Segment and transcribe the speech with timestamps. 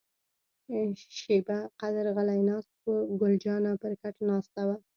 [1.19, 4.75] شیبه قدر غلي ناست وو، ګل جانه پر کټ ناسته وه.